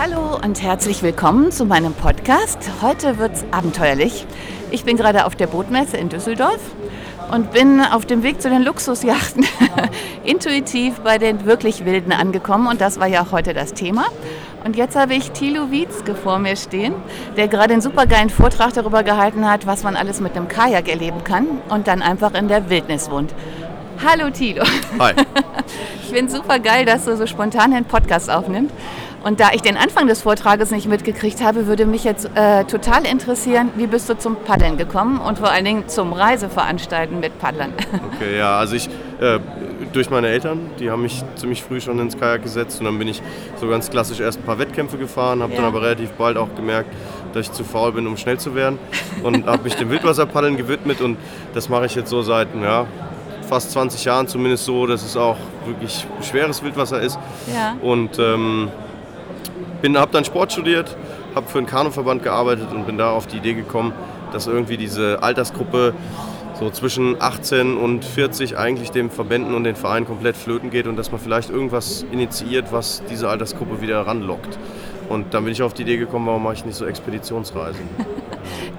[0.00, 2.70] Hallo und herzlich willkommen zu meinem Podcast.
[2.82, 4.28] Heute wird es abenteuerlich.
[4.70, 6.60] Ich bin gerade auf der Bootmesse in Düsseldorf
[7.32, 9.44] und bin auf dem Weg zu den Luxusjachten
[10.24, 14.04] intuitiv bei den wirklich Wilden angekommen und das war ja auch heute das Thema.
[14.64, 16.94] Und jetzt habe ich Thilo Wietzke vor mir stehen,
[17.36, 21.24] der gerade einen supergeilen Vortrag darüber gehalten hat, was man alles mit einem Kajak erleben
[21.24, 23.34] kann und dann einfach in der Wildnis wohnt.
[24.06, 24.62] Hallo Thilo.
[25.00, 25.14] Hi.
[26.00, 28.72] Ich finde es super geil, dass du so spontan einen Podcast aufnimmst.
[29.24, 33.04] Und da ich den Anfang des Vortrages nicht mitgekriegt habe, würde mich jetzt äh, total
[33.04, 37.72] interessieren, wie bist du zum Paddeln gekommen und vor allen Dingen zum Reiseveranstalten mit Paddlern?
[38.14, 38.88] Okay, ja, also ich,
[39.20, 39.38] äh,
[39.92, 43.06] durch meine Eltern, die haben mich ziemlich früh schon ins Kajak gesetzt und dann bin
[43.08, 43.22] ich
[43.60, 45.58] so ganz klassisch erst ein paar Wettkämpfe gefahren, habe Ja.
[45.60, 46.92] dann aber relativ bald auch gemerkt,
[47.32, 48.78] dass ich zu faul bin, um schnell zu werden
[49.22, 51.16] und habe mich dem Wildwasserpaddeln gewidmet und
[51.54, 52.86] das mache ich jetzt so seit, ja,
[53.48, 57.18] fast 20 Jahren zumindest so, dass es auch wirklich schweres Wildwasser ist
[57.54, 57.76] Ja.
[57.80, 58.68] und ähm,
[59.82, 60.96] bin, habe dann Sport studiert,
[61.34, 63.92] habe für einen Kanuverband gearbeitet und bin da auf die Idee gekommen,
[64.32, 65.94] dass irgendwie diese Altersgruppe
[66.58, 70.96] so zwischen 18 und 40 eigentlich den Verbänden und den Vereinen komplett flöten geht und
[70.96, 74.58] dass man vielleicht irgendwas initiiert, was diese Altersgruppe wieder ranlockt.
[75.08, 77.82] Und dann bin ich auf die Idee gekommen, warum mache ich nicht so Expeditionsreisen?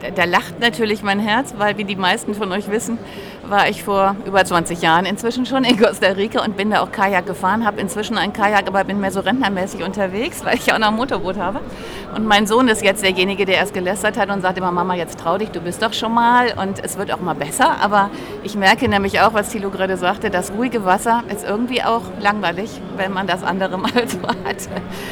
[0.01, 2.97] Da, da lacht natürlich mein Herz, weil wie die meisten von euch wissen,
[3.49, 6.91] war ich vor über 20 Jahren inzwischen schon in Costa Rica und bin da auch
[6.91, 10.79] Kajak gefahren, habe inzwischen ein Kajak, aber bin mehr so rentnermäßig unterwegs, weil ich auch
[10.79, 11.61] noch ein Motorboot habe.
[12.15, 15.19] Und mein Sohn ist jetzt derjenige, der erst gelästert hat und sagt immer, Mama, jetzt
[15.19, 17.77] trau dich, du bist doch schon mal und es wird auch mal besser.
[17.81, 18.09] Aber
[18.43, 22.69] ich merke nämlich auch, was Thilo gerade sagte, das ruhige Wasser ist irgendwie auch langweilig,
[22.97, 24.69] wenn man das andere mal so hat.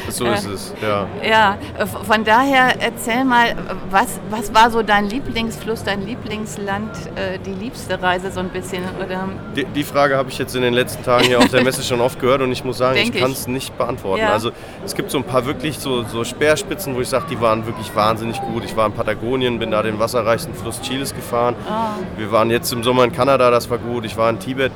[0.08, 1.06] So ist es, ja.
[1.22, 1.58] Ja,
[2.04, 3.54] von daher erzähl mal,
[3.90, 8.82] was, was war so dein Lieblingsfluss, dein Lieblingsland, äh, die liebste Reise so ein bisschen?
[9.04, 9.28] Oder?
[9.56, 12.00] Die, die Frage habe ich jetzt in den letzten Tagen hier auf der Messe schon
[12.00, 14.22] oft gehört und ich muss sagen, Denk ich kann es nicht beantworten.
[14.22, 14.32] Ja.
[14.32, 14.50] Also
[14.84, 17.94] es gibt so ein paar wirklich so, so Speerspitzen, wo ich sage, die waren wirklich
[17.94, 18.64] wahnsinnig gut.
[18.64, 21.54] Ich war in Patagonien, bin da den wasserreichsten Fluss Chiles gefahren.
[21.68, 21.90] Ah.
[22.16, 24.04] Wir waren jetzt im Sommer in Kanada, das war gut.
[24.04, 24.72] Ich war in Tibet.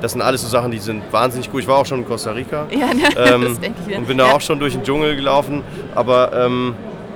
[0.00, 1.60] Das sind alles so Sachen, die sind wahnsinnig gut.
[1.60, 2.66] Ich war auch schon in Costa Rica.
[2.70, 3.98] Ja, ne, Ähm, das denke ich mir.
[3.98, 4.34] und bin da ja.
[4.34, 5.62] auch schon durch den Dschungel gelaufen.
[5.94, 6.74] Aber ähm,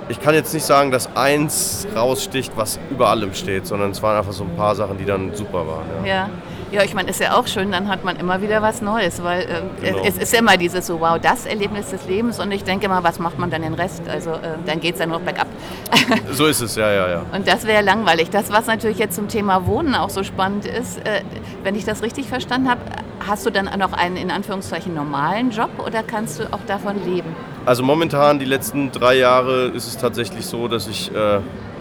[0.08, 4.16] ich kann jetzt nicht sagen, dass eins raussticht, was über allem steht, sondern es waren
[4.16, 5.84] einfach so ein paar Sachen, die dann super waren.
[6.04, 6.06] Ja.
[6.06, 6.30] Ja.
[6.72, 9.42] Ja, ich meine, ist ja auch schön, dann hat man immer wieder was Neues, weil
[9.42, 10.02] ähm, Genau.
[10.04, 13.20] es ist immer dieses so, wow, das Erlebnis des Lebens und ich denke mal, was
[13.20, 14.02] macht man dann den Rest?
[14.08, 15.46] Also äh, dann geht es ja nur noch bergab.
[16.32, 17.22] So ist es, ja, ja, ja.
[17.32, 18.30] Und das wäre langweilig.
[18.30, 21.22] Das, was natürlich jetzt zum Thema Wohnen auch so spannend ist, äh,
[21.62, 22.80] wenn ich das richtig verstanden habe,
[23.26, 27.34] hast du dann noch einen in Anführungszeichen normalen Job oder kannst du auch davon leben?
[27.66, 31.40] Also momentan, die letzten drei Jahre, ist es tatsächlich so, dass ich äh,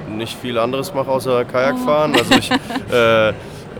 [0.10, 2.16] nicht viel anderes mache außer Kajak fahren.
[2.16, 2.50] Also ich
[2.92, 3.34] äh,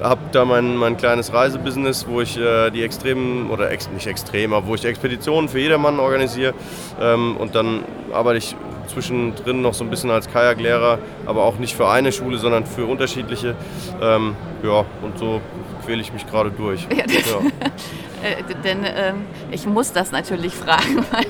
[0.04, 4.54] habe da mein, mein kleines Reisebusiness, wo ich äh, die extremen, oder ex, nicht extrem,
[4.54, 6.54] aber wo ich Expeditionen für jedermann organisiere.
[7.02, 7.84] Ähm, und dann
[8.14, 8.56] arbeite ich
[8.86, 12.86] zwischendrin noch so ein bisschen als Kajaklehrer, aber auch nicht für eine Schule, sondern für
[12.86, 13.56] unterschiedliche.
[14.00, 15.42] Ähm, ja, und so
[15.84, 16.88] quäle ich mich gerade durch.
[16.96, 17.04] Ja.
[18.26, 21.26] Äh, denn ähm, ich muss das natürlich fragen, weil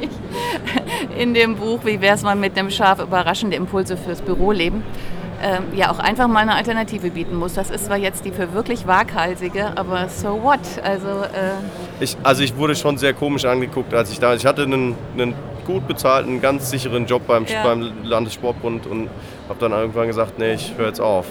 [0.00, 4.82] ich in dem Buch Wie wär's mal mit einem Schaf überraschende Impulse fürs Büroleben
[5.42, 7.54] ähm, ja auch einfach mal eine Alternative bieten muss.
[7.54, 10.60] Das ist zwar jetzt die für wirklich waghalsige, aber so what?
[10.82, 11.52] Also äh,
[12.00, 14.34] Ich, also ich wurde schon sehr komisch angeguckt, als ich da.
[14.34, 15.34] Ich hatte einen, einen
[15.66, 17.62] gut bezahlten, ganz sicheren Job beim, Ja.
[17.64, 19.08] beim Landessportbund und
[19.48, 21.26] habe dann irgendwann gesagt, nee, ich höre jetzt auf.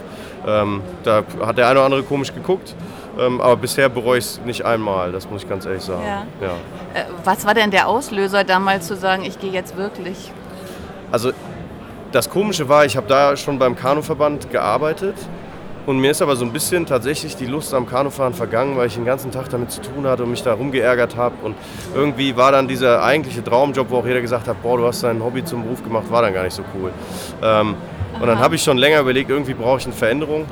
[0.46, 2.76] Ähm, da hat der eine oder andere komisch geguckt,
[3.22, 6.04] aber bisher bereue ich es nicht einmal, das muss ich ganz ehrlich sagen.
[6.06, 6.26] Ja.
[6.42, 6.54] Ja.
[7.00, 10.32] äh, was war denn der Auslöser damals zu sagen, ich gehe jetzt wirklich?
[11.12, 11.32] Also
[12.12, 15.16] das Komische war, ich habe da schon beim Kanuverband gearbeitet
[15.86, 18.96] und mir ist aber so ein bisschen tatsächlich die Lust am Kanufahren vergangen, weil ich
[18.96, 21.56] den ganzen Tag damit zu tun hatte und mich da rumgeärgert habe und
[21.96, 25.24] irgendwie war dann dieser eigentliche Traumjob, wo auch jeder gesagt hat, boah, du hast dein
[25.24, 26.92] Hobby zum Beruf gemacht, war dann gar nicht so cool.
[27.42, 27.76] Ähm,
[28.20, 30.46] und dann habe ich schon länger überlegt, irgendwie brauche ich eine Veränderung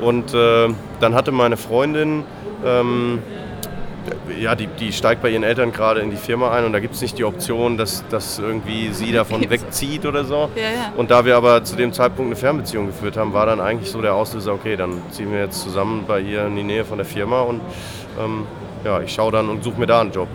[0.00, 0.68] Und äh,
[1.00, 2.24] dann hatte meine Freundin,
[2.64, 3.20] ähm,
[4.38, 6.94] ja, die, die steigt bei ihren Eltern gerade in die Firma ein und da gibt
[6.94, 10.50] es nicht die Option, dass, dass irgendwie sie davon wegzieht oder so.
[10.54, 10.92] Ja, ja.
[10.96, 14.00] Und da wir aber zu dem Zeitpunkt eine Fernbeziehung geführt haben, war dann eigentlich so
[14.00, 17.06] der Auslöser, okay, dann ziehen wir jetzt zusammen bei ihr in die Nähe von der
[17.06, 17.60] Firma und
[18.22, 18.46] ähm,
[18.84, 20.28] ja, ich schaue dann und suche mir da einen Job.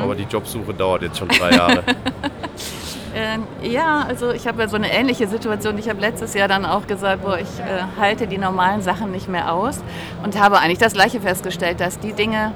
[0.00, 1.82] Aber die Jobsuche dauert jetzt schon drei Jahre.
[3.18, 5.78] Ähm, ja, also ich habe ja so eine ähnliche Situation.
[5.78, 9.26] Ich habe letztes Jahr dann auch gesagt, boah, ich äh, halte die normalen Sachen nicht
[9.26, 9.80] mehr aus
[10.22, 12.52] und habe eigentlich das Gleiche festgestellt, dass die Dinge,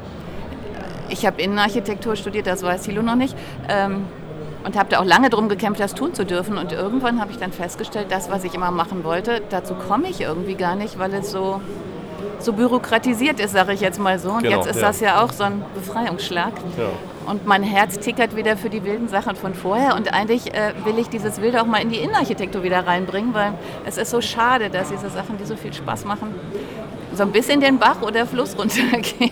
[1.08, 3.34] ich habe Innenarchitektur studiert, das weiß Thilo noch nicht,
[3.70, 4.04] ähm,
[4.62, 6.58] und habe da auch lange drum gekämpft, das tun zu dürfen.
[6.58, 10.20] Und irgendwann habe ich dann festgestellt, das, was ich immer machen wollte, dazu komme ich
[10.20, 11.62] irgendwie gar nicht, weil es so,
[12.38, 14.32] so bürokratisiert ist, sage ich jetzt mal so.
[14.32, 14.88] Und Genau, jetzt ist ja.
[14.88, 16.52] das ja auch so ein Befreiungsschlag.
[16.76, 16.84] Ja.
[17.30, 19.94] Und mein Herz tickert wieder für die wilden Sachen von vorher.
[19.94, 23.52] Und eigentlich äh, will ich dieses Wilde auch mal in die Innenarchitektur wieder reinbringen, weil
[23.86, 26.34] es ist so schade, dass diese Sachen, die so viel Spaß machen,
[27.14, 29.30] so ein bisschen den Bach oder Fluss runtergehen.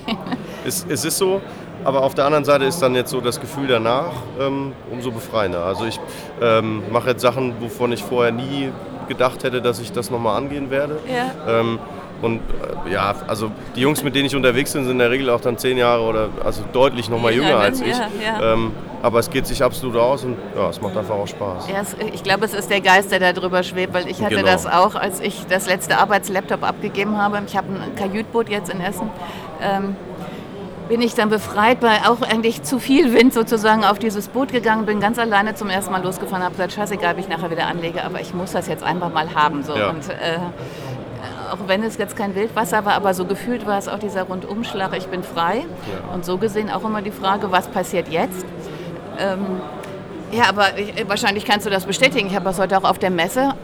[0.65, 1.41] Es, es ist so,
[1.83, 5.65] aber auf der anderen Seite ist dann jetzt so das Gefühl danach ähm, umso befreiender.
[5.65, 5.99] Also ich
[6.41, 8.71] ähm, mache jetzt Sachen, wovon ich vorher nie
[9.09, 11.01] gedacht hätte, dass ich das nochmal angehen werde.
[11.13, 11.61] Ja.
[11.61, 11.81] Ähm,
[12.23, 12.41] und
[12.87, 15.41] äh, ja, also die Jungs, mit denen ich unterwegs bin, sind in der Regel auch
[15.41, 17.89] dann zehn Jahre oder also deutlich nochmal Ja, jünger dann, als ich.
[17.97, 18.09] ja,
[18.41, 18.53] ja.
[18.55, 21.69] Ähm, aber es geht sich absolut aus und ja, es macht einfach auch Spaß.
[21.69, 24.35] Ja, es, ich glaube, es ist der Geist, der da drüber schwebt, weil ich hatte
[24.37, 24.47] Genau.
[24.49, 27.41] das auch, als ich das letzte Arbeitslaptop abgegeben habe.
[27.47, 29.09] Ich habe ein Kajütboot jetzt in Essen.
[29.63, 29.95] Ähm,
[30.89, 34.87] bin ich dann befreit bei auch eigentlich zu viel Wind sozusagen auf dieses Boot gegangen,
[34.87, 38.03] bin ganz alleine zum ersten Mal losgefahren, habe gesagt, scheißegal, wie ich nachher wieder anlege,
[38.03, 39.63] aber ich muss das jetzt einfach mal haben.
[39.63, 39.77] So.
[39.77, 39.91] Ja.
[39.91, 40.39] Und äh,
[41.53, 44.97] auch wenn es jetzt kein Wildwasser war, aber so gefühlt war es auch dieser Rundumschlag,
[44.97, 45.65] ich bin frei.
[46.13, 48.45] Und so gesehen auch immer die Frage, was passiert jetzt?
[49.19, 49.61] Ähm,
[50.33, 52.27] ja, aber ich, wahrscheinlich kannst du das bestätigen.
[52.29, 53.55] Ich habe das heute auch auf der Messe.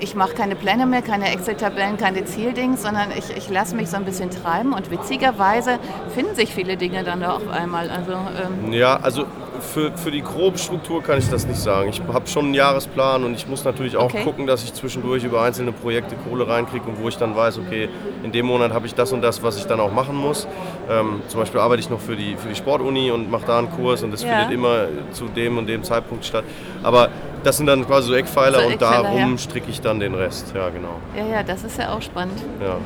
[0.00, 3.96] Ich mache keine Pläne mehr, keine Excel-Tabellen, keine Zieldings, sondern ich, ich lasse mich so
[3.96, 4.72] ein bisschen treiben.
[4.72, 5.78] Und witzigerweise
[6.14, 7.90] finden sich viele Dinge dann da auf einmal.
[7.90, 9.26] Also, ähm, Ja, also
[9.60, 11.90] für, für die grobe Struktur kann ich das nicht sagen.
[11.90, 14.24] Ich habe schon einen Jahresplan und ich muss natürlich auch Okay.
[14.24, 17.88] gucken, dass ich zwischendurch über einzelne Projekte Kohle reinkriege und wo ich dann weiß, okay,
[18.24, 20.48] in dem Monat habe ich das und das, was ich dann auch machen muss.
[20.90, 23.70] Ähm, zum Beispiel arbeite ich noch für die, für die Sportuni und mache da einen
[23.70, 24.30] Kurs und das Ja.
[24.30, 26.44] findet immer zu dem und dem Zeitpunkt statt.
[26.82, 27.08] Aber
[27.44, 29.38] das sind dann quasi so Eckpfeiler So und Eckpfeiler, darum ja.
[29.38, 30.52] stricke ich dann den Rest.
[30.54, 30.96] Ja, genau.
[31.16, 32.38] ja, ja, das ist ja auch spannend.
[32.60, 32.76] Ja.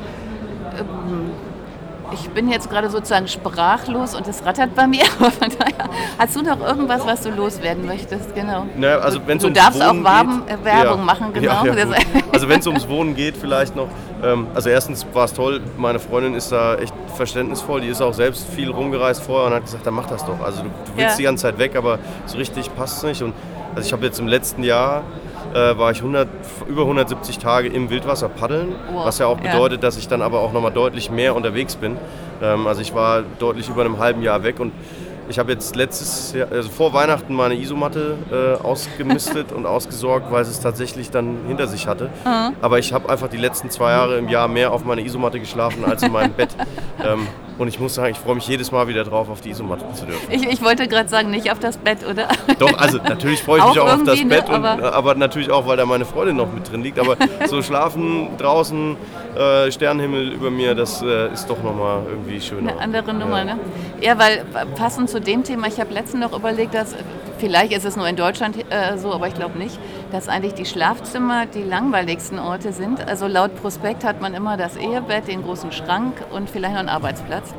[2.11, 5.03] Ich bin jetzt gerade sozusagen sprachlos und es rattert bei mir.
[6.17, 8.33] Hast du noch irgendwas, was du loswerden möchtest?
[8.35, 8.65] Genau.
[8.77, 11.03] Naja, also du ums darfst Wohnen auch Waben, geht- äh, Werbung Ja.
[11.05, 11.65] machen, genau.
[11.65, 11.85] Ja, ja,
[12.31, 13.87] also wenn es ums Wohnen geht, vielleicht noch.
[14.23, 17.81] Ähm, also erstens war es toll, meine Freundin ist da echt verständnisvoll.
[17.81, 20.39] Die ist auch selbst viel rumgereist vorher und hat gesagt, dann mach das doch.
[20.41, 23.21] Also du, du willst die ganze Zeit weg, aber so richtig passt es nicht.
[23.23, 23.33] Und
[23.75, 25.03] also ich habe jetzt im letzten Jahr
[25.55, 26.27] äh, war ich 100,
[26.67, 29.05] über 170 Tage im Wildwasser paddeln, Wow.
[29.05, 29.51] was ja auch Ja.
[29.51, 31.97] bedeutet, dass ich dann aber auch nochmal deutlich mehr unterwegs bin.
[32.43, 34.73] Ähm, also ich war deutlich über einem halben Jahr weg und
[35.27, 40.43] ich habe jetzt letztes Jahr, also vor Weihnachten meine Isomatte äh, ausgemistet und ausgesorgt, weil
[40.43, 42.09] es es tatsächlich dann hinter sich hatte.
[42.61, 45.83] Aber ich habe einfach die letzten zwei Jahre im Jahr mehr auf meiner Isomatte geschlafen
[45.83, 46.49] als in meinem Bett.
[47.03, 49.85] Ähm, und ich muss sagen, ich freue mich jedes Mal wieder drauf, auf die Isomatte
[49.93, 50.31] zu dürfen.
[50.31, 52.27] Ich, ich wollte gerade sagen, nicht auf das Bett, oder?
[52.59, 55.49] Doch, also natürlich freue ich mich auch auf das ne, Bett, und, aber- aber, natürlich
[55.51, 56.99] auch, weil da meine Freundin noch mit drin liegt.
[56.99, 57.15] Aber
[57.47, 58.97] so schlafen draußen,
[59.37, 62.71] äh, Sternenhimmel über mir, das äh, ist doch nochmal irgendwie schöner.
[62.71, 63.45] Eine andere Nummer, ja.
[63.45, 63.59] ne?
[64.01, 66.97] Ja, weil äh, passend zu dem Thema, ich habe letztens noch überlegt, dass äh,
[67.37, 69.77] vielleicht ist es nur in Deutschland äh, so, aber ich glaube nicht,
[70.15, 73.05] dass eigentlich die Schlafzimmer die langweiligsten Orte sind.
[73.05, 76.89] Also laut Prospekt hat man immer das Ehebett, den großen Schrank und vielleicht noch einen
[76.89, 77.53] Arbeitsplatz.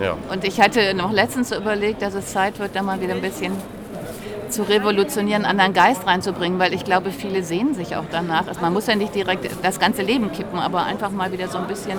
[0.00, 0.16] Ja.
[0.32, 3.20] Und ich hatte noch letztens so überlegt, dass es Zeit wird, da mal wieder ein
[3.20, 3.52] bisschen
[4.48, 8.48] zu revolutionieren, einen anderen Geist reinzubringen, weil ich glaube, viele sehen sich auch danach.
[8.48, 11.58] Also man muss ja nicht direkt das ganze Leben kippen, aber einfach mal wieder so
[11.58, 11.98] ein bisschen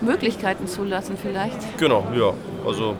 [0.00, 1.76] Möglichkeiten zulassen vielleicht.
[1.78, 2.32] Genau, ja.
[2.64, 2.94] Also,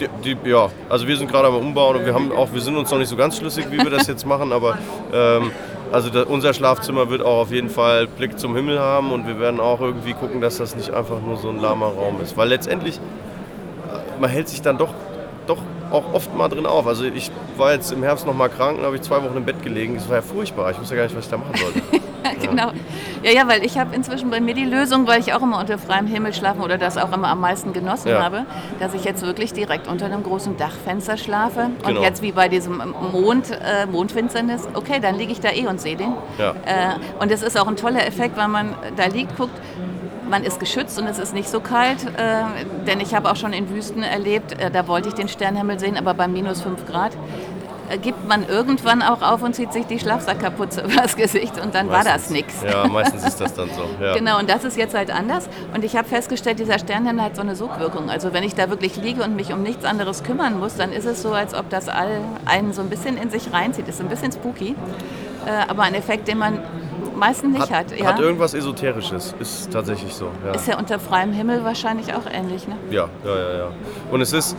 [0.00, 0.70] die, die, ja.
[0.88, 3.08] also wir sind gerade am Umbauen und wir, haben auch, wir sind uns noch nicht
[3.08, 4.78] so ganz schlüssig, wie wir das jetzt machen, aber
[5.12, 5.50] ähm,
[5.92, 9.38] also da, unser Schlafzimmer wird auch auf jeden Fall Blick zum Himmel haben und wir
[9.38, 12.36] werden auch irgendwie gucken, dass das nicht einfach nur so ein lahmer Raum ist.
[12.36, 14.92] Weil letztendlich, äh, man hält sich dann doch,
[15.46, 15.58] doch
[15.90, 16.86] auch oft mal drin auf.
[16.86, 19.44] Also ich war jetzt im Herbst noch mal krank und habe ich zwei Wochen im
[19.44, 19.94] Bett gelegen.
[19.94, 20.70] Das war ja furchtbar.
[20.72, 21.80] Ich wusste ja gar nicht, was ich da machen sollte.
[22.42, 22.70] genau.
[23.22, 25.78] Ja, ja, weil ich habe inzwischen bei mir die Lösung, weil ich auch immer unter
[25.78, 28.22] freiem Himmel schlafe oder das auch immer am meisten genossen Ja.
[28.22, 28.44] habe,
[28.80, 31.66] dass ich jetzt wirklich direkt unter einem großen Dachfenster schlafe.
[31.82, 32.02] Und Genau.
[32.02, 35.96] jetzt wie bei diesem Mond, äh, Mondfinsternis, okay, dann liege ich da eh und sehe
[35.96, 36.12] den.
[36.38, 36.50] Ja.
[36.50, 39.58] Äh, und es ist auch ein toller Effekt, weil man da liegt, guckt,
[40.28, 43.52] man ist geschützt und es ist nicht so kalt, äh, denn ich habe auch schon
[43.52, 47.12] in Wüsten erlebt, äh, da wollte ich den Sternenhimmel sehen, aber bei minus 5 Grad.
[47.96, 52.06] Gibt man irgendwann auch auf und zieht sich die Schlafsackkapuze übers Gesicht und dann Meistens.
[52.06, 52.54] war das nichts.
[52.62, 53.84] Ja, meistens ist das dann so.
[54.04, 54.14] Ja.
[54.14, 55.48] Genau, und das ist jetzt halt anders.
[55.72, 58.10] Und ich habe festgestellt, dieser Sternhimmel hat so eine Sogwirkung.
[58.10, 61.04] Also wenn ich da wirklich liege und mich um nichts anderes kümmern muss, dann ist
[61.04, 63.88] es so, als ob das all einen so ein bisschen in sich reinzieht.
[63.88, 64.74] Ist ein bisschen spooky,
[65.46, 66.60] äh, aber ein Effekt, den man
[67.16, 67.90] meistens nicht hat.
[67.90, 68.06] hat, ja.
[68.06, 70.28] hat irgendwas Esoterisches, ist tatsächlich so.
[70.44, 70.52] Ja.
[70.52, 72.66] ist ja unter freiem Himmel wahrscheinlich auch ähnlich.
[72.68, 72.76] Ne?
[72.90, 73.68] Ja, ja, ja, ja.
[74.10, 74.56] Und es ist,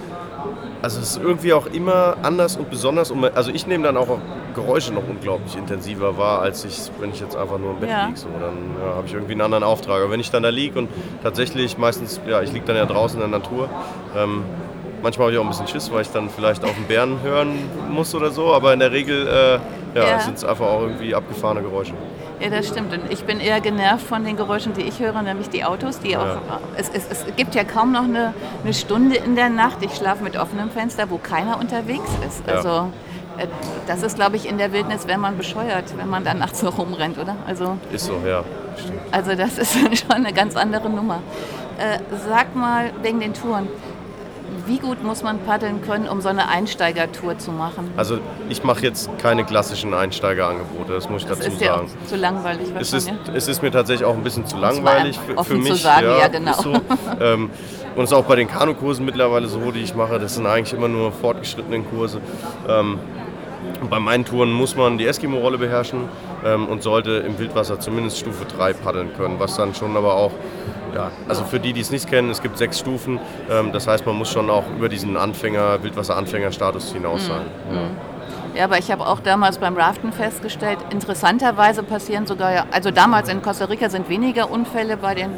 [0.81, 3.11] also es ist irgendwie auch immer anders und besonders.
[3.11, 4.19] Und also ich nehme dann auch
[4.53, 8.05] Geräusche noch unglaublich intensiver wahr, als ich, wenn ich jetzt einfach nur im Bett Ja.
[8.05, 8.17] liege.
[8.17, 10.01] So, dann ja, habe ich irgendwie einen anderen Auftrag.
[10.01, 10.89] Aber wenn ich dann da liege und
[11.23, 13.67] tatsächlich meistens, ja, ich liege dann ja draußen in der Natur.
[14.15, 14.43] Ähm,
[15.01, 17.49] manchmal habe ich auch ein bisschen Schiss, weil ich dann vielleicht auf den Bären hören
[17.89, 18.53] muss oder so.
[18.53, 20.19] Aber in der Regel äh, Ja.
[20.19, 21.93] sind es einfach auch irgendwie abgefahrene Geräusche.
[22.39, 22.93] Ja, das stimmt.
[22.93, 26.17] Und ich bin eher genervt von den Geräuschen, die ich höre, nämlich die Autos, die
[26.17, 26.37] auch.
[26.77, 29.77] Es, es, es gibt ja kaum noch eine, eine Stunde in der Nacht.
[29.81, 32.45] Ich schlafe mit offenem Fenster, wo keiner unterwegs ist.
[32.47, 32.55] Ja.
[32.55, 32.91] Also
[33.37, 33.47] äh,
[33.87, 36.69] das ist, glaube ich, in der Wildnis, wenn man bescheuert, wenn man dann nachts so
[36.69, 37.35] rumrennt, oder?
[37.47, 38.43] Also, Ist so, ja.
[38.77, 38.99] Stimmt.
[39.11, 41.21] also das ist schon eine ganz andere Nummer.
[41.77, 43.67] Äh, sag mal, wegen den Touren.
[44.65, 47.91] Wie gut muss man paddeln können, um so eine Einsteigertour zu machen?
[47.97, 48.17] Also
[48.49, 51.87] ich mache jetzt keine klassischen Einsteigerangebote, das muss ich Das dazu ist ja sagen.
[52.03, 53.35] auch zu langweilig Es ist, wahrscheinlich.
[53.35, 55.81] es ist mir tatsächlich auch ein bisschen zu langweilig für, offen für zu mich.
[55.83, 56.51] sagen, ja, genau.
[56.51, 56.73] ist So.
[57.21, 57.49] Ähm,
[57.95, 60.73] und es ist auch bei den Kanukursen mittlerweile so, die ich mache, das sind eigentlich
[60.73, 62.19] immer nur fortgeschrittene Kurse.
[62.67, 62.99] Ähm,
[63.89, 66.01] bei meinen Touren muss man die Eskimo-Rolle beherrschen
[66.43, 70.31] ähm, und sollte im Wildwasser zumindest Stufe 3 paddeln können, was dann schon aber auch,
[70.95, 73.19] ja, also für die, die es nicht kennen, es gibt sechs Stufen,
[73.51, 77.41] ähm, das heißt, man muss schon auch über diesen Anfänger, Wildwasser-Anfänger-Status hinaus sein.
[77.71, 77.79] Ja.
[78.59, 83.27] Ja, aber ich habe auch damals beim Raften festgestellt, interessanterweise passieren sogar, ja- also damals
[83.27, 85.29] in Costa Rica sind weniger Unfälle bei den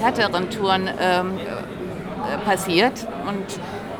[0.00, 2.92] härteren Touren ähm, äh, passiert
[3.28, 3.44] und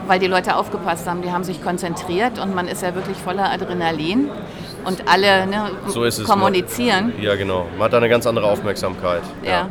[0.07, 3.51] weil die Leute aufgepasst haben, die haben sich konzentriert und man ist ja wirklich voller
[3.51, 4.29] Adrenalin
[4.85, 6.25] und alle ne, So ist es.
[6.29, 7.13] kommunizieren.
[7.21, 7.67] Ja, genau.
[7.77, 9.23] Man hat da eine ganz andere Aufmerksamkeit.
[9.43, 9.69] Ja.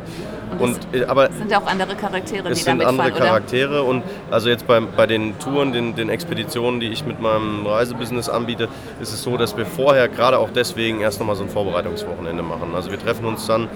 [0.52, 3.26] Und Und, es äh, aber sind ja auch andere Charaktere, die es sind andere oder?
[3.26, 7.66] Charaktere und also jetzt bei, bei den Touren, den, den Expeditionen, die ich mit meinem
[7.66, 8.68] Reisebusiness anbiete,
[9.00, 12.74] ist es so, dass wir vorher gerade auch deswegen erst nochmal so ein Vorbereitungswochenende machen.
[12.74, 13.68] Also wir treffen uns dann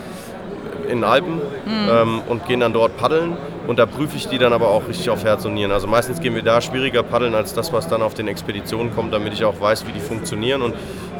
[0.84, 1.88] in den Alpen Mhm.
[1.90, 5.08] ähm, und gehen dann dort paddeln und da prüfe ich die dann aber auch richtig
[5.08, 5.72] auf Herz und Nieren.
[5.72, 9.14] Also meistens gehen wir da schwieriger paddeln als das, was dann auf den Expeditionen kommt,
[9.14, 10.74] damit ich auch weiß, wie die funktionieren und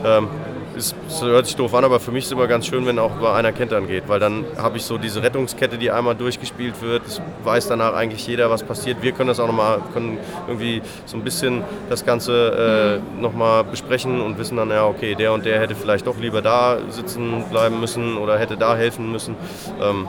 [0.05, 0.29] ähm,
[0.77, 2.99] es es hört sich doof an, aber für mich ist es immer ganz schön, wenn
[2.99, 7.07] auch einer Kentern geht, weil dann habe ich so diese Rettungskette, die einmal durchgespielt wird.
[7.07, 9.03] Es weiß danach eigentlich jeder, was passiert.
[9.03, 14.21] Wir können das auch nochmal, können irgendwie so ein bisschen das Ganze äh, nochmal besprechen
[14.21, 17.81] und wissen dann, ja, okay, der und der hätte vielleicht doch lieber da sitzen bleiben
[17.81, 19.37] müssen oder hätte da helfen müssen.
[19.81, 20.09] Ähm,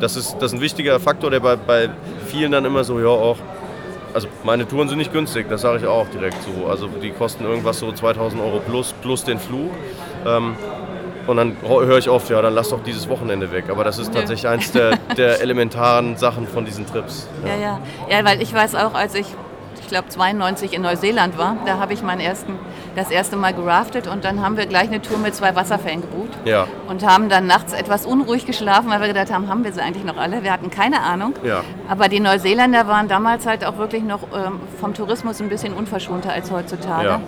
[0.00, 1.90] das, ist, das ist ein wichtiger Faktor, der bei, bei
[2.26, 3.38] vielen dann immer so, ja, auch
[4.14, 6.68] also meine Touren sind nicht günstig, das sage ich auch direkt so.
[6.68, 9.70] Also die kosten irgendwas so 2000 Euro plus, plus den Flug.
[10.24, 10.54] Ähm,
[11.26, 13.64] und dann höre ich oft, ja, dann lass doch dieses Wochenende weg.
[13.70, 14.18] Aber das ist Nö.
[14.18, 17.28] tatsächlich eins der, der elementaren Sachen von diesen Trips.
[17.44, 17.80] Ja, ja.
[18.08, 19.26] Ja, weil ich weiß auch, als ich,
[19.80, 22.58] ich glaube 92 in Neuseeland war, da habe ich meinen ersten,
[22.94, 26.30] das erste Mal geraftet und dann haben wir gleich eine Tour mit zwei Wasserfällen gebucht
[26.44, 29.80] Ja, und haben dann nachts etwas unruhig geschlafen, weil wir gedacht haben, haben wir sie
[29.80, 30.42] eigentlich noch alle?
[30.42, 31.34] Wir hatten keine Ahnung.
[31.44, 31.62] ja.
[31.88, 36.32] Aber die Neuseeländer waren damals halt auch wirklich noch ähm, vom Tourismus ein bisschen unverschonter
[36.32, 37.08] als heutzutage.
[37.08, 37.20] Ja.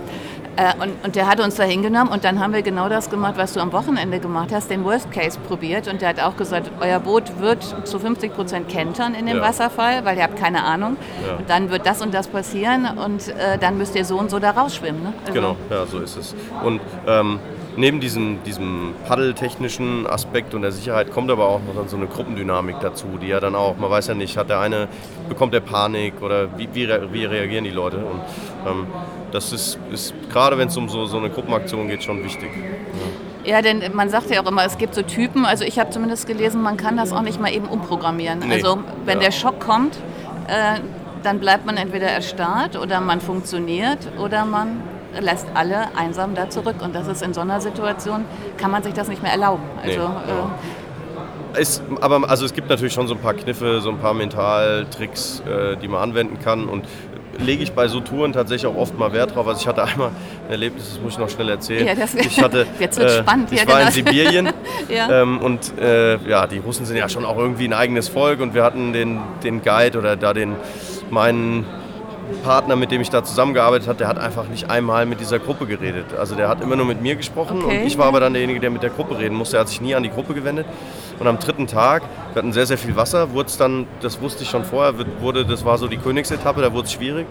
[0.57, 3.35] Äh, und, und der hat uns da hingenommen und dann haben wir genau das gemacht,
[3.37, 5.87] was du am Wochenende gemacht hast, den Worst Case probiert.
[5.89, 9.43] Und der hat auch gesagt, euer Boot wird zu 50 Prozent kentern in dem Ja.
[9.43, 10.97] Wasserfall, weil ihr habt keine Ahnung.
[11.27, 11.37] Ja.
[11.37, 14.39] Und dann wird das und das passieren und äh, dann müsst ihr so und so
[14.39, 15.03] da rausschwimmen.
[15.03, 15.13] Ne?
[15.23, 16.35] Also- Genau, ja, so ist es.
[16.65, 17.39] Und ähm,
[17.77, 22.07] neben diesem, diesem paddeltechnischen Aspekt und der Sicherheit kommt aber auch noch dann so eine
[22.07, 24.89] Gruppendynamik dazu, die ja dann auch, man weiß ja nicht, hat der eine,
[25.29, 27.99] bekommt der Panik oder wie, wie, wie reagieren die Leute?
[27.99, 28.21] Und
[28.67, 28.87] ähm,
[29.37, 32.49] das ist, ist gerade wenn es um so, so eine Gruppenaktion geht, schon wichtig.
[33.45, 36.27] Ja, denn man sagt ja auch immer, es gibt so Typen, also ich habe zumindest
[36.27, 38.39] gelesen, man kann das auch nicht mal eben umprogrammieren.
[38.41, 38.55] Nee.
[38.55, 39.25] Also wenn Ja.
[39.27, 39.97] der Schock kommt,
[40.49, 40.81] äh,
[41.23, 44.81] dann bleibt man entweder erstarrt oder man funktioniert oder man
[45.21, 46.77] lässt alle einsam da zurück.
[46.83, 48.25] Und das ist in so einer Situation,
[48.57, 49.63] kann man sich das nicht mehr erlauben.
[49.83, 53.91] Also, Nee, äh, Ist, aber also es gibt natürlich schon so ein paar Kniffe, so
[53.91, 56.87] ein paar Mentaltricks, äh, die man anwenden kann und
[57.39, 59.47] lege ich bei so Touren tatsächlich auch oft mal Wert drauf.
[59.47, 61.87] Also ich hatte einmal ein Erlebnis, das muss ich noch schnell erzählen.
[61.87, 64.11] Ja, das- ich hatte, Jetzt wird's spannend, Ich ja, war in genau.
[64.11, 64.49] Sibirien
[64.89, 65.23] Ja.
[65.23, 68.55] ähm, und äh, ja, die Russen sind ja schon auch irgendwie ein eigenes Volk und
[68.55, 70.55] wir hatten den, den Guide oder da den
[71.11, 71.65] meinen
[72.43, 75.67] Partner, mit dem ich da zusammengearbeitet habe, der hat einfach nicht einmal mit dieser Gruppe
[75.67, 76.07] geredet.
[76.19, 78.61] Also der hat immer nur mit mir gesprochen Okay, und ich war aber dann derjenige,
[78.61, 79.57] der mit der Gruppe reden musste.
[79.57, 80.67] Er hat sich nie an die Gruppe gewendet.
[81.19, 82.03] Und am dritten Tag,
[82.33, 85.47] wir hatten sehr, sehr viel Wasser, wurde es dann, das wusste ich schon vorher, wurde,
[85.47, 87.27] das war so die Königsetappe, da wurde es schwierig.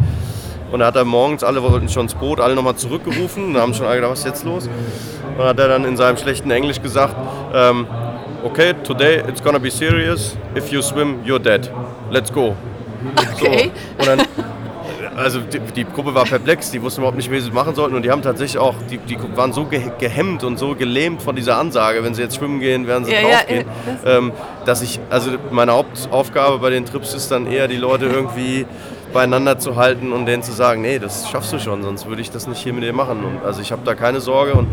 [0.72, 3.54] Und da hat er morgens, alle wollten schon ins Boot, alle nochmal zurückgerufen.
[3.54, 4.68] Da haben schon alle gedacht, was ist jetzt los?
[4.68, 7.16] Und dann hat er dann in seinem schlechten Englisch gesagt,
[7.54, 7.86] ähm,
[8.44, 10.36] okay, today it's gonna be serious.
[10.56, 11.72] If you swim, you're dead.
[12.10, 12.56] Let's go.
[13.16, 13.72] Okay.
[13.72, 14.00] So.
[14.00, 14.28] Und dann,
[15.16, 17.96] also die, die, Gruppe war perplex, die wussten überhaupt nicht, wie sie es machen sollten
[17.96, 21.36] und die haben tatsächlich auch, die, die waren so ge gehemmt und so gelähmt von
[21.36, 24.32] dieser Ansage, wenn sie jetzt schwimmen gehen, werden sie ja, draufgehen, ja, das ähm,
[24.66, 28.66] dass ich, also meine Hauptaufgabe bei den Trips ist dann eher, die Leute irgendwie
[29.16, 32.32] beieinander zu halten und denen zu sagen, nee, das schaffst du schon, sonst würde ich
[32.32, 33.24] das nicht hier mit dir machen.
[33.24, 34.56] Und also ich habe da keine Sorge.
[34.56, 34.68] Und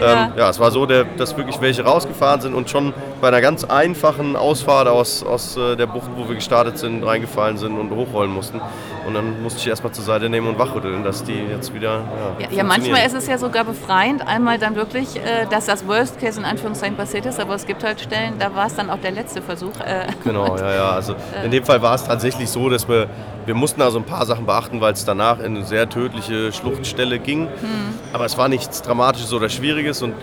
[0.00, 0.32] ähm, ja.
[0.34, 0.48] ja.
[0.48, 4.34] es war so, der, dass wirklich welche rausgefahren sind und schon bei einer ganz einfachen
[4.34, 8.62] Ausfahrt aus, aus äh, der Bucht, wo wir gestartet sind, reingefallen sind und hochrollen mussten.
[9.06, 12.02] Und dann musste ich erstmal zur Seite nehmen und wachrütteln, dass die jetzt wieder.
[12.38, 15.86] Ja, ja, ja manchmal ist es ja sogar befreiend, einmal dann wirklich, äh, dass das
[15.86, 18.90] Worst Case in Anführungszeichen passiert ist, aber es gibt halt Stellen, da war es dann
[18.90, 19.72] auch der letzte Versuch.
[19.80, 20.90] Äh, genau, ja, ja.
[20.90, 23.08] Also in dem Fall war es tatsächlich so, dass wir,
[23.46, 27.18] wir mussten also ein paar Sachen beachten, weil es danach in eine sehr tödliche Schluchtstelle
[27.18, 27.48] ging.
[27.48, 27.98] Hm.
[28.12, 30.14] Aber es war nichts Dramatisches oder Schwieriges und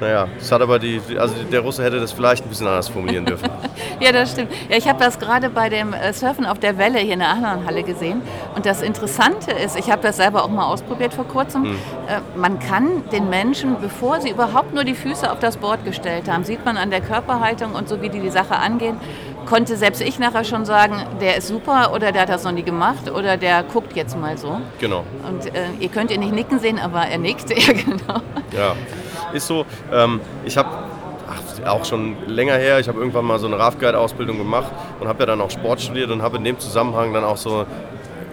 [0.00, 3.24] naja, das hat aber die, also der Russe hätte das vielleicht ein bisschen anders formulieren
[3.24, 3.48] dürfen.
[4.00, 4.52] ja, das stimmt.
[4.68, 7.30] Ja, ich habe das gerade bei dem äh, Surfen auf der Welle hier in der
[7.30, 8.22] anderen Halle gesehen.
[8.54, 11.72] Und das Interessante ist, ich habe das selber auch mal ausprobiert vor kurzem, hm.
[11.72, 16.30] äh, man kann den Menschen, bevor sie überhaupt nur die Füße auf das Board gestellt
[16.30, 18.96] haben, sieht man an der Körperhaltung und so, wie die die Sache angehen,
[19.46, 22.62] konnte selbst ich nachher schon sagen, der ist super oder der hat das noch nie
[22.62, 24.60] gemacht oder der guckt jetzt mal so.
[24.78, 25.04] Genau.
[25.26, 28.20] Und äh, ihr könnt ihn nicht nicken sehen, aber er nickt, ja genau.
[28.54, 28.74] Ja
[29.32, 29.66] ist so.
[29.92, 30.68] Ähm, ich habe
[31.66, 35.26] auch schon länger her, ich habe irgendwann mal so eine RAF-Guide-Ausbildung gemacht und habe ja
[35.26, 37.66] dann auch Sport studiert und habe in dem Zusammenhang dann auch so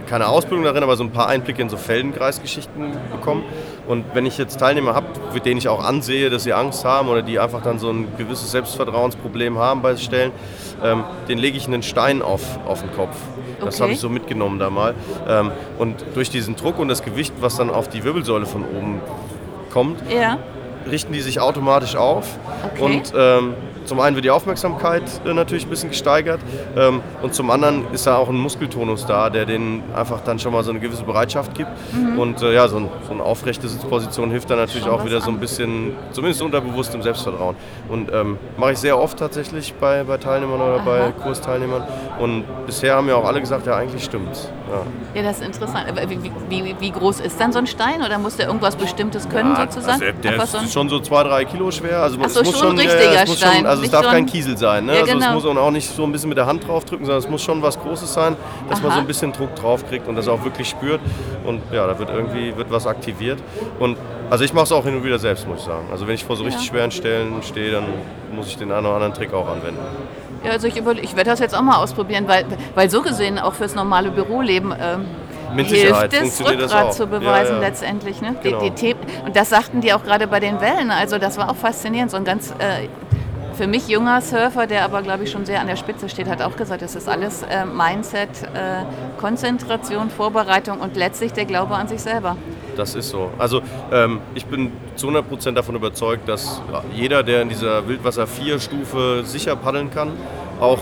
[0.07, 3.43] keine Ausbildung darin, aber so ein paar Einblicke in so Feldenkreisgeschichten bekommen.
[3.87, 7.09] Und wenn ich jetzt Teilnehmer habe, mit denen ich auch ansehe, dass sie Angst haben
[7.09, 10.31] oder die einfach dann so ein gewisses Selbstvertrauensproblem haben bei Stellen,
[10.83, 13.15] ähm, den lege ich einen Stein auf, auf den Kopf.
[13.61, 13.83] Das okay.
[13.83, 14.93] habe ich so mitgenommen da mal.
[15.27, 19.01] Ähm, und durch diesen Druck und das Gewicht, was dann auf die Wirbelsäule von oben
[19.71, 20.37] kommt, ja
[20.89, 22.27] richten die sich automatisch auf.
[22.73, 22.83] Okay.
[22.83, 23.53] Und ähm,
[23.85, 26.39] zum einen wird die Aufmerksamkeit äh, natürlich ein bisschen gesteigert
[26.75, 30.53] ähm, und zum anderen ist da auch ein Muskeltonus da, der denen einfach dann schon
[30.53, 31.69] mal so eine gewisse Bereitschaft gibt.
[31.93, 32.19] Mhm.
[32.19, 35.21] Und äh, ja, so, ein, so, eine aufrechte Sitzposition hilft dann natürlich schon auch wieder
[35.21, 37.55] so ein bisschen, zumindest unterbewusst im Selbstvertrauen.
[37.89, 40.85] Und ähm, mache ich sehr oft tatsächlich bei, bei Teilnehmern oder Aha.
[40.85, 41.83] bei Kursteilnehmern.
[42.19, 44.49] Und bisher haben ja auch alle gesagt, ja, eigentlich stimmt's.
[44.69, 45.85] Ja, ja das ist interessant.
[46.07, 49.53] Wie, wie, wie, groß ist dann so ein Stein oder muss der irgendwas Bestimmtes können
[49.53, 50.01] ja, sozusagen?
[50.01, 52.01] Also der ist so schon so zwei, drei Kilo schwer.
[52.01, 53.57] Also Ach so, muss schon ein richtiger Stein.
[53.57, 54.85] Schon, also es darf kein Kiesel sein.
[54.85, 54.95] Ne?
[54.95, 55.25] Ja, genau.
[55.25, 57.41] Also es muss auch nicht so ein bisschen mit der Hand draufdrücken, sondern es muss
[57.41, 58.35] schon was Großes sein,
[58.69, 58.87] dass Aha.
[58.87, 61.01] man so ein bisschen Druck drauf kriegt und das auch wirklich spürt.
[61.45, 63.39] Und ja, da wird irgendwie wird was aktiviert.
[63.79, 63.97] Und
[64.29, 65.87] also ich mache es auch hin und wieder selbst, muss ich sagen.
[65.91, 66.71] Also wenn ich vor so richtig ja.
[66.71, 67.85] schweren Stellen stehe, dann
[68.33, 69.79] muss ich den einen oder anderen Trick auch anwenden.
[70.43, 73.53] Ja, also ich, ich werde das jetzt auch mal ausprobieren, weil, weil so gesehen auch
[73.53, 75.05] fürs normale Büroleben ähm,
[75.55, 77.67] Mit hilft es, Rückgrat zu beweisen ja, ja.
[77.67, 78.21] letztendlich.
[78.21, 78.35] Ne?
[78.43, 78.59] Genau.
[78.61, 80.91] Die, die und das sagten die auch gerade bei den Wellen.
[80.91, 82.11] Also das war auch faszinierend.
[82.11, 82.87] So ein ganz äh,
[83.55, 86.41] für mich junger Surfer, der aber, glaube ich, schon sehr an der Spitze steht, hat
[86.41, 88.83] auch gesagt, es ist alles äh, Mindset, äh,
[89.17, 92.35] Konzentration, Vorbereitung und letztlich der Glaube an sich selber.
[92.75, 93.31] Das ist so.
[93.37, 96.61] Also ähm, ich bin zu 100 Prozent davon überzeugt, dass
[96.93, 100.11] jeder, der in dieser Wildwasser 4 Stufe sicher paddeln kann,
[100.59, 100.79] auch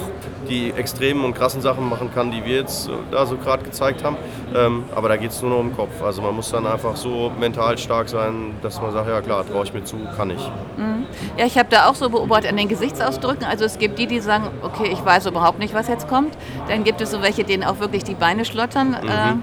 [0.50, 4.18] die extremen und krassen Sachen machen kann, die wir jetzt da so gerade gezeigt haben.
[4.54, 6.02] Ähm, aber da geht es nur noch um den Kopf.
[6.04, 9.64] Also man muss dann einfach so mental stark sein, dass man sagt, ja klar, traue
[9.64, 10.52] ich mir zu, kann ich.
[10.78, 11.06] Mhm.
[11.38, 13.46] Ja, ich habe da auch so beobachtet an den Gesichtsausdrücken.
[13.46, 16.38] Also es gibt die, die sagen, okay, ich weiß überhaupt nicht, was jetzt kommt.
[16.68, 18.90] Dann gibt es so welche, denen auch wirklich die Beine schlottern.
[18.90, 19.10] Mhm.
[19.10, 19.34] Äh,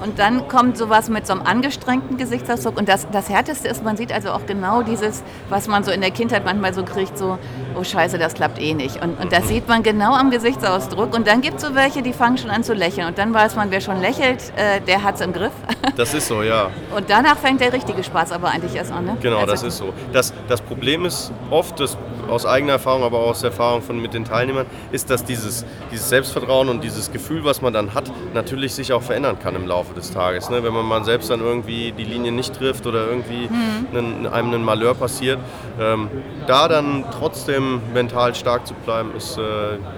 [0.00, 2.78] und dann kommt sowas mit so einem angestrengten Gesichtsausdruck.
[2.78, 6.00] Und das, das Härteste ist, man sieht also auch genau dieses, was man so in
[6.00, 7.38] der Kindheit manchmal so kriegt, so,
[7.74, 9.02] oh scheiße, das klappt eh nicht.
[9.02, 11.14] Und, und das sieht man genau am Gesichtsausdruck.
[11.14, 13.08] Und dann gibt es so welche, die fangen schon an zu lächeln.
[13.08, 15.52] Und dann weiß man, wer schon lächelt, äh, der hat es im Griff.
[15.96, 16.70] Das ist so, ja.
[16.94, 19.04] Und danach fängt der richtige Spaß aber eigentlich erst an.
[19.04, 19.16] Ne?
[19.20, 19.92] Genau, also, das ist so.
[20.12, 24.00] Das, das Problem ist oft, das, aus eigener Erfahrung, aber auch aus der Erfahrung von,
[24.00, 28.10] mit den Teilnehmern, ist, dass dieses, dieses Selbstvertrauen und dieses Gefühl, was man dann hat,
[28.34, 30.50] natürlich sich auch verändern kann im Laufe des Tages.
[30.50, 30.62] Ne?
[30.62, 33.96] Wenn man mal selbst dann irgendwie die Linie nicht trifft oder irgendwie mhm.
[33.96, 35.38] einen, einem ein Malheur passiert,
[35.80, 36.08] ähm,
[36.46, 39.42] da dann trotzdem mental stark zu bleiben, ist äh,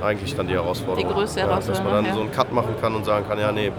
[0.05, 1.09] eigentlich dann die Herausforderung.
[1.09, 1.87] Die größte Herausforderung.
[1.87, 3.73] Ja, dass man dann so einen Cut machen kann und sagen kann, ja nee,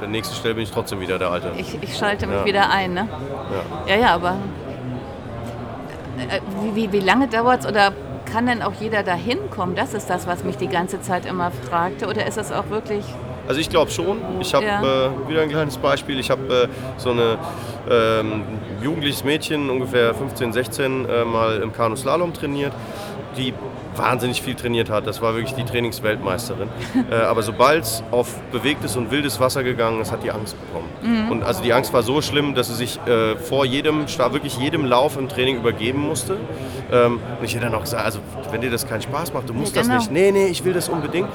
[0.00, 1.52] der nächsten Stelle bin ich trotzdem wieder der Alte.
[1.56, 2.44] Ich, ich schalte mich ja.
[2.44, 3.08] wieder ein, ne?
[3.86, 4.36] Ja, ja, ja aber
[6.18, 7.92] äh, wie, wie, wie lange dauert es oder
[8.24, 9.74] kann denn auch jeder da hinkommen?
[9.74, 12.06] Das ist das, was mich die ganze Zeit immer fragte.
[12.06, 13.04] Oder ist es auch wirklich
[13.48, 14.18] also ich glaube schon.
[14.40, 14.82] Ich habe ja.
[14.82, 16.20] äh, wieder ein kleines Beispiel.
[16.20, 17.38] Ich habe äh, so ein
[17.90, 18.42] ähm,
[18.82, 22.74] jugendliches Mädchen, ungefähr 15, 16, äh, mal im Kanuslalom trainiert.
[23.38, 23.54] Die
[23.98, 25.06] wahnsinnig viel trainiert hat.
[25.06, 26.68] Das war wirklich die Trainingsweltmeisterin.
[27.10, 30.88] äh, aber sobald es auf bewegtes und wildes Wasser gegangen ist, hat die Angst bekommen.
[31.02, 31.32] Mhm.
[31.32, 34.84] Und also die Angst war so schlimm, dass sie sich äh, vor jedem, wirklich jedem
[34.84, 36.36] Lauf im Training übergeben musste.
[36.90, 39.54] Ähm, und ich hätte dann auch gesagt, also wenn dir das keinen Spaß macht, du
[39.54, 39.94] musst ja, genau.
[39.94, 40.12] das nicht.
[40.12, 41.28] Nee, nee, ich will das unbedingt.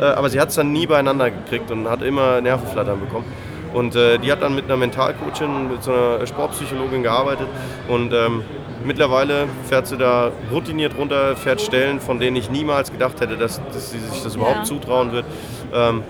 [0.00, 3.26] Äh, aber sie hat es dann nie beieinander gekriegt und hat immer Nervenflattern bekommen.
[3.72, 7.46] Und äh, die hat dann mit einer Mentalcoachin, mit so einer Sportpsychologin gearbeitet
[7.88, 8.42] und ähm,
[8.84, 13.60] mittlerweile fährt sie da routiniert runter, fährt Stellen, von denen ich niemals gedacht hätte, dass,
[13.72, 14.64] dass sie sich das überhaupt ja.
[14.64, 15.24] zutrauen wird.
[15.72, 16.02] Ähm,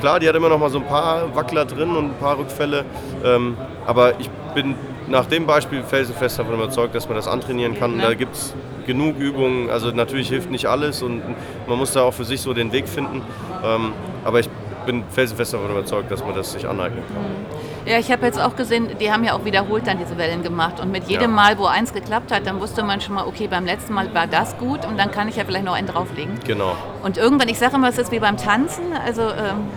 [0.00, 2.84] klar, die hat immer noch mal so ein paar Wackler drin und ein paar Rückfälle,
[3.24, 4.74] ähm, aber ich bin
[5.08, 7.98] nach dem Beispiel felsenfest davon überzeugt, dass man das antrainieren kann.
[7.98, 8.08] Ja.
[8.08, 8.54] Da gibt es
[8.86, 9.70] genug Übungen.
[9.70, 11.22] Also natürlich hilft nicht alles und
[11.66, 13.22] man muss da auch für sich so den Weg finden.
[13.64, 13.92] Ähm,
[14.24, 14.48] aber ich
[14.84, 17.22] bin felsenfest davon überzeugt, dass man das sich aneignen kann.
[17.22, 17.62] Mhm.
[17.90, 20.78] Ja, ich habe jetzt auch gesehen, die haben ja auch wiederholt dann diese Wellen gemacht.
[20.80, 21.36] Und mit jedem ja.
[21.36, 24.28] Mal, wo eins geklappt hat, dann wusste man schon mal, okay, beim letzten Mal war
[24.28, 26.38] das gut und dann kann ich ja vielleicht noch einen drauflegen.
[26.46, 26.76] Genau.
[27.02, 28.92] Und irgendwann, ich sage immer, es ist wie beim Tanzen.
[29.04, 29.68] Also ähm,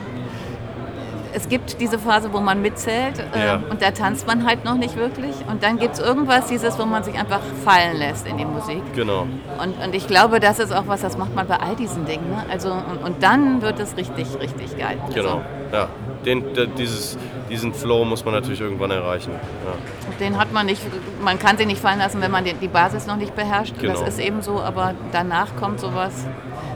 [1.36, 3.62] es gibt diese Phase, wo man mitzählt äh, ja.
[3.69, 5.36] und da tanzt man halt noch nicht wirklich.
[5.50, 8.82] Und dann gibt es irgendwas, dieses, wo man sich einfach fallen lässt in die Musik.
[8.95, 9.28] Genau.
[9.62, 12.30] Und, und ich glaube, das ist auch was, das macht man bei all diesen Dingen.
[12.30, 12.45] Ne?
[12.50, 14.98] Also, und, und, dann wird es richtig, richtig geil.
[15.13, 15.41] Genau, also.
[15.74, 15.89] ja.
[16.26, 17.17] Den, der, dieses,
[17.50, 19.32] diesen Flow muss man natürlich irgendwann erreichen.
[19.34, 20.15] Ja.
[20.19, 20.82] Den hat man nicht,
[21.21, 23.76] man kann sich nicht fallen lassen, wenn man die, die Basis noch nicht beherrscht.
[23.80, 23.93] Genau.
[23.93, 26.26] Das ist eben so, aber danach kommt sowas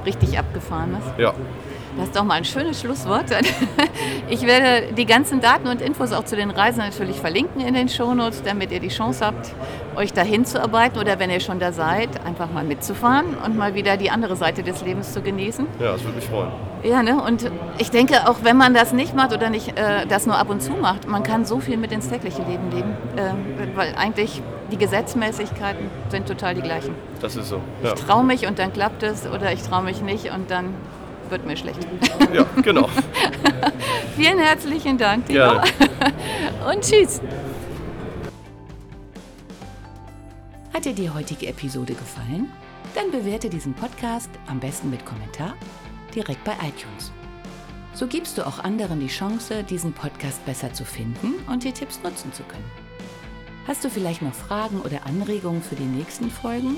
[0.05, 1.03] richtig Abgefahrenes.
[1.17, 1.33] Ja.
[1.97, 3.25] Das ist doch mal ein schönes Schlusswort.
[4.31, 7.89] Ich werde die ganzen Daten und Infos auch zu den Reisen natürlich verlinken in den
[7.89, 9.55] Shownotes, damit ihr die Chance habt,
[9.95, 13.73] euch dahin zu arbeiten oder wenn ihr schon da seid, einfach mal mitzufahren und mal
[13.73, 15.65] wieder die andere Seite des Lebens zu genießen.
[15.79, 16.51] Ja, das würde mich freuen.
[16.83, 17.21] Ja, ne?
[17.21, 20.49] und ich denke, auch wenn man das nicht macht oder nicht äh, das nur ab
[20.49, 24.43] und zu macht, man kann so viel mit ins tägliche Leben leben, äh, weil eigentlich
[24.71, 26.93] die Gesetzmäßigkeiten sind total die gleichen.
[27.19, 27.59] Das ist so.
[27.83, 27.93] Ja.
[27.93, 30.75] Ich traue mich und dann klappt es oder ich traue mich nicht und dann
[31.29, 31.79] wird mir schlecht.
[32.33, 32.89] Ja, genau.
[34.15, 35.39] Vielen herzlichen Dank, Timo.
[35.39, 35.63] Gerne.
[36.71, 37.21] Und tschüss.
[40.73, 42.49] Hat dir die heutige Episode gefallen?
[42.95, 45.55] Dann bewerte diesen Podcast am besten mit Kommentar
[46.15, 47.11] direkt bei iTunes.
[47.93, 51.99] So gibst du auch anderen die Chance, diesen Podcast besser zu finden und die Tipps
[52.03, 52.69] nutzen zu können.
[53.67, 56.77] Hast du vielleicht noch Fragen oder Anregungen für die nächsten Folgen?